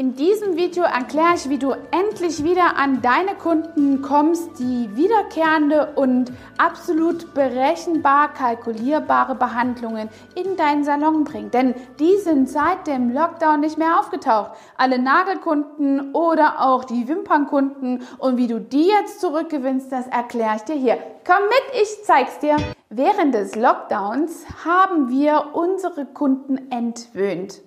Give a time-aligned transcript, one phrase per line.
[0.00, 5.94] In diesem Video erkläre ich, wie du endlich wieder an deine Kunden kommst, die wiederkehrende
[5.96, 11.50] und absolut berechenbar kalkulierbare Behandlungen in deinen Salon bringen.
[11.50, 14.52] Denn die sind seit dem Lockdown nicht mehr aufgetaucht.
[14.76, 20.62] Alle Nagelkunden oder auch die Wimpernkunden und wie du die jetzt zurückgewinnst, das erkläre ich
[20.62, 20.98] dir hier.
[21.26, 22.56] Komm mit, ich zeig's dir.
[22.88, 27.62] Während des Lockdowns haben wir unsere Kunden entwöhnt.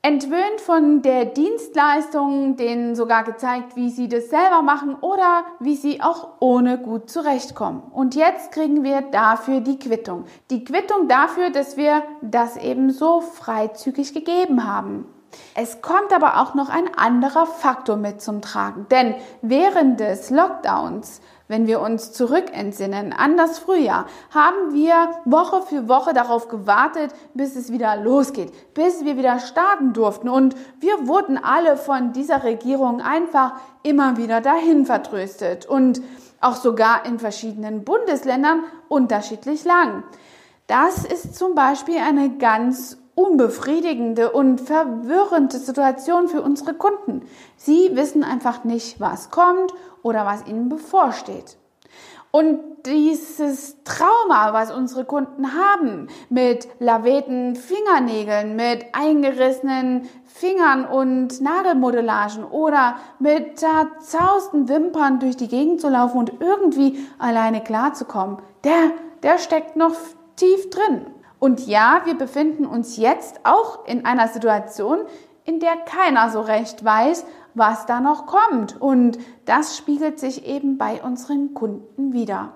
[0.00, 6.00] Entwöhnt von der Dienstleistung, denen sogar gezeigt, wie sie das selber machen oder wie sie
[6.00, 7.82] auch ohne gut zurechtkommen.
[7.92, 10.24] Und jetzt kriegen wir dafür die Quittung.
[10.50, 15.04] Die Quittung dafür, dass wir das eben so freizügig gegeben haben.
[15.56, 21.20] Es kommt aber auch noch ein anderer Faktor mit zum Tragen, denn während des Lockdowns
[21.48, 27.56] wenn wir uns zurückentsinnen an das Frühjahr, haben wir Woche für Woche darauf gewartet, bis
[27.56, 30.28] es wieder losgeht, bis wir wieder starten durften.
[30.28, 36.02] Und wir wurden alle von dieser Regierung einfach immer wieder dahin vertröstet und
[36.40, 40.04] auch sogar in verschiedenen Bundesländern unterschiedlich lang.
[40.66, 47.22] Das ist zum Beispiel eine ganz unbefriedigende und verwirrende Situation für unsere Kunden.
[47.56, 49.74] Sie wissen einfach nicht, was kommt
[50.04, 51.56] oder was ihnen bevorsteht.
[52.30, 62.44] Und dieses Trauma, was unsere Kunden haben, mit laveten Fingernägeln, mit eingerissenen Fingern und Nagelmodellagen
[62.44, 68.92] oder mit zerzausten Wimpern durch die Gegend zu laufen und irgendwie alleine klarzukommen, der,
[69.24, 69.94] der steckt noch
[70.36, 71.06] tief drin.
[71.38, 75.00] Und ja, wir befinden uns jetzt auch in einer Situation,
[75.44, 78.80] in der keiner so recht weiß, was da noch kommt.
[78.80, 82.52] Und das spiegelt sich eben bei unseren Kunden wieder.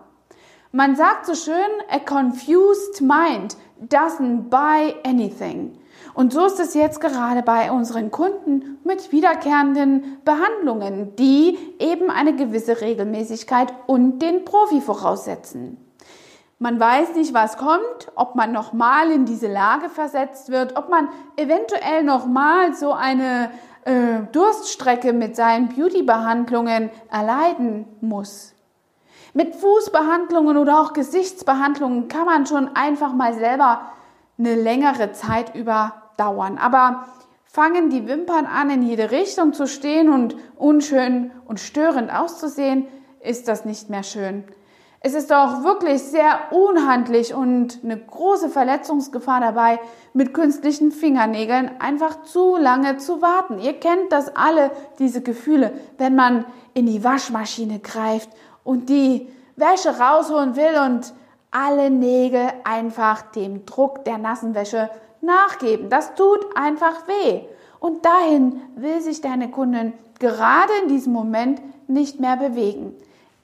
[0.73, 1.55] Man sagt so schön,
[1.91, 3.57] a confused mind
[3.89, 5.79] doesn't buy anything.
[6.15, 12.35] Und so ist es jetzt gerade bei unseren Kunden mit wiederkehrenden Behandlungen, die eben eine
[12.37, 15.79] gewisse Regelmäßigkeit und den Profi voraussetzen.
[16.63, 21.09] Man weiß nicht, was kommt, ob man nochmal in diese Lage versetzt wird, ob man
[21.37, 23.51] eventuell nochmal so eine
[23.85, 28.55] äh, Durststrecke mit seinen Beauty-Behandlungen erleiden muss.
[29.35, 33.81] Mit Fußbehandlungen oder auch Gesichtsbehandlungen kann man schon einfach mal selber
[34.39, 36.59] eine längere Zeit überdauern.
[36.59, 37.07] Aber
[37.43, 42.87] fangen die Wimpern an, in jede Richtung zu stehen und unschön und störend auszusehen,
[43.19, 44.45] ist das nicht mehr schön.
[45.05, 49.81] Es ist auch wirklich sehr unhandlich und eine große Verletzungsgefahr dabei,
[50.13, 53.59] mit künstlichen Fingernägeln einfach zu lange zu warten.
[53.59, 54.71] Ihr kennt das alle,
[55.01, 58.31] diese Gefühle, wenn man in die Waschmaschine greift
[58.63, 61.13] und die Wäsche rausholen will und
[61.51, 64.89] alle Nägel einfach dem Druck der nassen Wäsche
[65.21, 65.91] nachgeben.
[65.91, 67.41] Das tut einfach weh.
[67.81, 72.95] Und dahin will sich deine Kundin gerade in diesem Moment nicht mehr bewegen.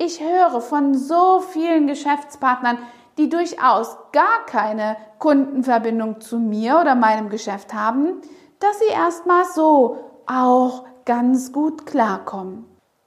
[0.00, 2.78] Ich höre von so vielen Geschäftspartnern,
[3.18, 8.20] die durchaus gar keine Kundenverbindung zu mir oder meinem Geschäft haben,
[8.60, 12.64] dass sie erstmal so auch ganz gut klarkommen.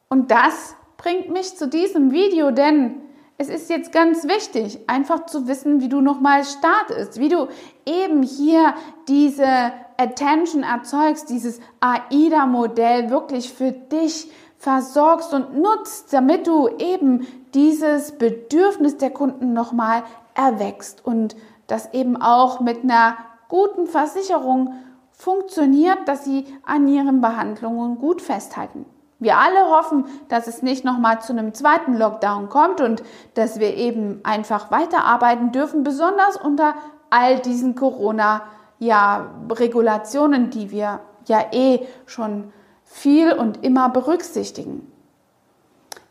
[0.09, 3.02] Und das bringt mich zu diesem Video, denn
[3.38, 7.47] es ist jetzt ganz wichtig, einfach zu wissen, wie du nochmal startest, wie du
[7.85, 8.73] eben hier
[9.08, 14.29] diese Attention erzeugst, dieses AIDA-Modell wirklich für dich
[14.61, 20.03] versorgst und nutzt, damit du eben dieses Bedürfnis der Kunden nochmal
[20.35, 21.35] erwächst und
[21.66, 23.17] das eben auch mit einer
[23.47, 24.75] guten Versicherung
[25.11, 28.85] funktioniert, dass sie an ihren Behandlungen gut festhalten.
[29.17, 33.01] Wir alle hoffen, dass es nicht nochmal zu einem zweiten Lockdown kommt und
[33.33, 36.75] dass wir eben einfach weiterarbeiten dürfen, besonders unter
[37.09, 42.53] all diesen Corona-Regulationen, die wir ja eh schon
[42.91, 44.91] viel und immer berücksichtigen.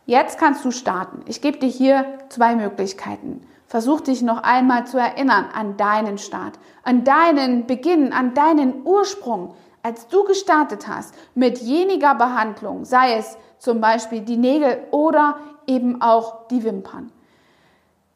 [0.06, 1.20] Jetzt kannst du starten.
[1.26, 3.46] Ich gebe dir hier zwei Möglichkeiten.
[3.66, 9.54] Versuch dich noch einmal zu erinnern an deinen Start, an deinen Beginn, an deinen Ursprung,
[9.82, 15.36] als du gestartet hast mit jeniger Behandlung, sei es zum Beispiel die Nägel oder
[15.66, 17.12] eben auch die Wimpern.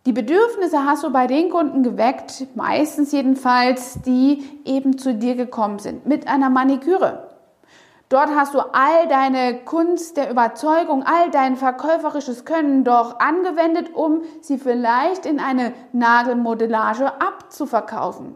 [0.06, 5.78] Die Bedürfnisse hast du bei den Kunden geweckt, meistens jedenfalls, die eben zu dir gekommen
[5.78, 7.33] sind mit einer Maniküre.
[8.08, 14.22] Dort hast du all deine Kunst der Überzeugung, all dein verkäuferisches Können doch angewendet, um
[14.40, 18.34] sie vielleicht in eine Nagelmodellage abzuverkaufen.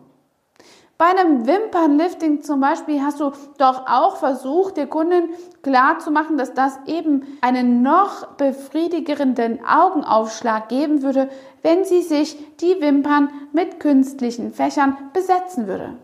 [0.98, 5.28] Bei einem Wimpernlifting zum Beispiel hast du doch auch versucht, der Kundin
[5.62, 11.28] klarzumachen, dass das eben einen noch befriedigenden Augenaufschlag geben würde,
[11.62, 15.94] wenn sie sich die Wimpern mit künstlichen Fächern besetzen würde.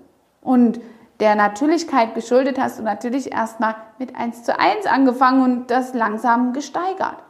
[0.40, 0.78] Und
[1.20, 6.52] der Natürlichkeit geschuldet hast du natürlich erstmal mit 1 zu 1 angefangen und das langsam
[6.52, 7.22] gesteigert.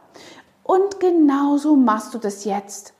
[0.62, 2.94] Und genauso machst du das jetzt.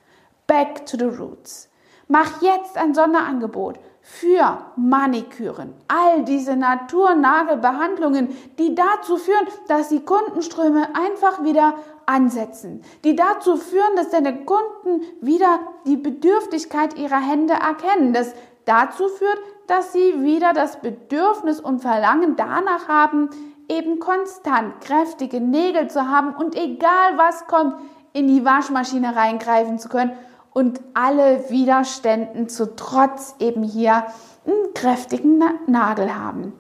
[0.47, 1.71] Back to the roots.
[2.09, 5.73] Mach jetzt ein Sonderangebot für Maniküren.
[5.89, 13.97] All diese Naturnagelbehandlungen, die dazu führen, dass die Kundenströme einfach wieder ansetzen, die dazu führen,
[13.97, 18.35] dass deine Kunden wieder die Bedürftigkeit ihrer Hände erkennen, das
[18.67, 23.31] dazu führt, dass sie wieder das Bedürfnis und Verlangen danach haben,
[23.69, 27.77] eben konstant kräftige Nägel zu haben und egal was kommt,
[28.13, 30.13] in die Waschmaschine reingreifen zu können
[30.53, 34.07] und alle Widerständen zu trotz eben hier
[34.47, 36.53] einen kräftigen Nagel haben.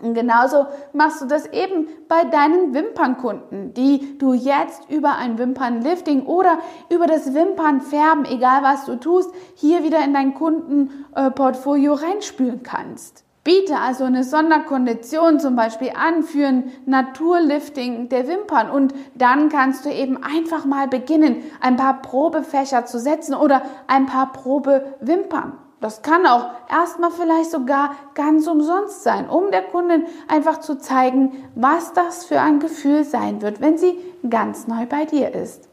[0.00, 6.26] Und genauso machst du das eben bei deinen Wimpernkunden, die du jetzt über ein Wimpernlifting
[6.26, 6.58] oder
[6.90, 13.24] über das Wimpernfärben, egal was du tust, hier wieder in dein Kundenportfolio reinspülen kannst.
[13.44, 19.86] Biete also eine Sonderkondition zum Beispiel an für ein Naturlifting der Wimpern und dann kannst
[19.86, 25.54] du eben einfach mal beginnen, ein paar Probefächer zu setzen oder ein paar Probewimpern.
[25.80, 31.44] Das kann auch erstmal vielleicht sogar ganz umsonst sein, um der Kundin einfach zu zeigen,
[31.54, 33.96] was das für ein Gefühl sein wird, wenn sie
[34.28, 35.68] ganz neu bei dir ist.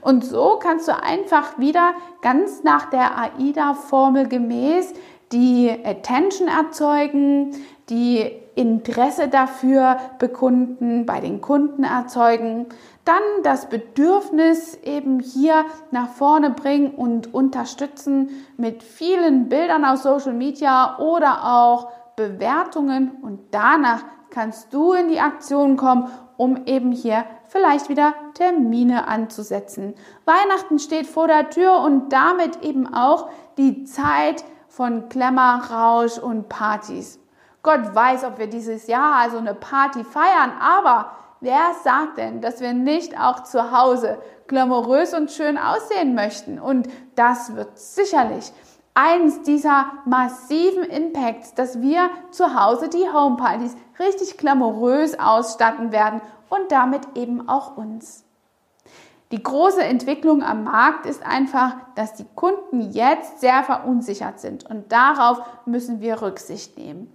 [0.00, 1.92] Und so kannst du einfach wieder
[2.22, 4.94] ganz nach der AIDA-Formel gemäß
[5.32, 7.54] die Attention erzeugen,
[7.88, 12.66] die Interesse dafür bekunden, bei den Kunden erzeugen,
[13.06, 18.28] dann das Bedürfnis eben hier nach vorne bringen und unterstützen
[18.58, 25.20] mit vielen Bildern aus Social Media oder auch Bewertungen und danach kannst du in die
[25.20, 29.94] Aktion kommen, um eben hier vielleicht wieder Termine anzusetzen.
[30.26, 36.50] Weihnachten steht vor der Tür und damit eben auch die Zeit von Klemmer, Rausch und
[36.50, 37.19] Partys.
[37.62, 42.60] Gott weiß, ob wir dieses Jahr also eine Party feiern, aber wer sagt denn, dass
[42.60, 46.58] wir nicht auch zu Hause glamourös und schön aussehen möchten?
[46.58, 48.52] Und das wird sicherlich
[48.94, 56.72] eins dieser massiven Impacts, dass wir zu Hause die Homepartys richtig glamourös ausstatten werden und
[56.72, 58.24] damit eben auch uns.
[59.32, 64.90] Die große Entwicklung am Markt ist einfach, dass die Kunden jetzt sehr verunsichert sind und
[64.90, 67.14] darauf müssen wir Rücksicht nehmen.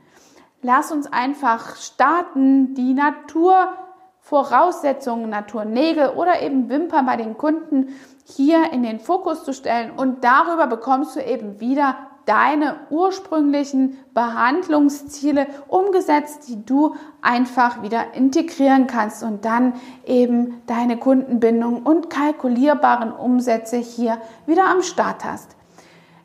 [0.68, 7.90] Lass uns einfach starten, die Naturvoraussetzungen, Naturnägel oder eben Wimpern bei den Kunden
[8.24, 15.46] hier in den Fokus zu stellen und darüber bekommst du eben wieder deine ursprünglichen Behandlungsziele
[15.68, 19.74] umgesetzt, die du einfach wieder integrieren kannst und dann
[20.04, 25.56] eben deine Kundenbindung und kalkulierbaren Umsätze hier wieder am Start hast.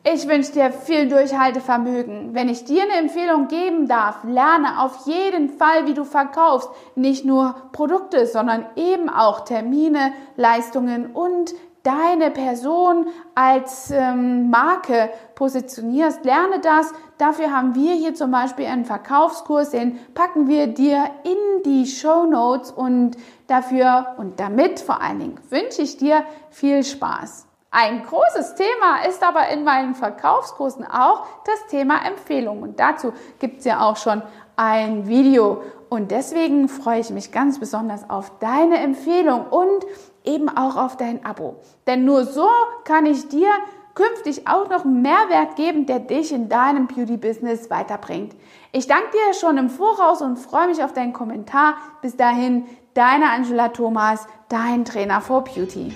[0.03, 2.33] Ich wünsche dir viel Durchhaltevermögen.
[2.33, 6.71] Wenn ich dir eine Empfehlung geben darf, lerne auf jeden Fall, wie du verkaufst.
[6.95, 11.53] Nicht nur Produkte, sondern eben auch Termine, Leistungen und
[11.83, 16.95] deine Person als ähm, Marke positionierst, lerne das.
[17.19, 22.25] Dafür haben wir hier zum Beispiel einen Verkaufskurs, den packen wir dir in die Show
[22.25, 23.19] Notes und
[23.49, 27.50] dafür und damit vor allen Dingen wünsche ich dir viel Spaß.
[27.73, 33.61] Ein großes Thema ist aber in meinen Verkaufskursen auch das Thema Empfehlung und dazu gibt
[33.61, 34.23] es ja auch schon
[34.57, 39.87] ein Video und deswegen freue ich mich ganz besonders auf deine Empfehlung und
[40.25, 41.57] eben auch auf dein Abo.
[41.87, 42.49] Denn nur so
[42.83, 43.49] kann ich dir
[43.95, 48.35] künftig auch noch Mehrwert geben, der dich in deinem Beauty-Business weiterbringt.
[48.73, 51.75] Ich danke dir schon im Voraus und freue mich auf deinen Kommentar.
[52.03, 55.95] Bis dahin, deine Angela Thomas, dein Trainer for Beauty.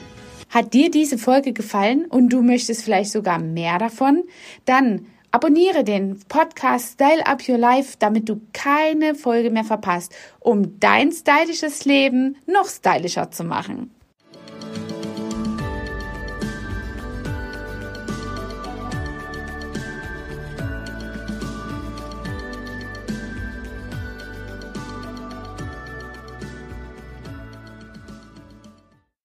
[0.54, 4.22] Hat dir diese Folge gefallen und du möchtest vielleicht sogar mehr davon?
[4.64, 10.78] Dann Abonniere den Podcast Style Up Your Life, damit du keine Folge mehr verpasst, um
[10.78, 13.90] dein stylisches Leben noch stylischer zu machen.